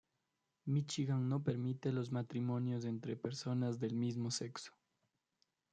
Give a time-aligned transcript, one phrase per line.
[0.65, 4.73] Michigan no permiten los matrimonios entre personas del mismo sexo.